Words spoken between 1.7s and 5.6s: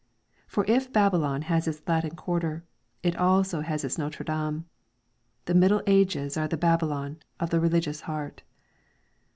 Quartier Latin, it has also its Notre Dame. The